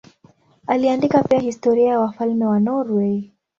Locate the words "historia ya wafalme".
1.39-2.45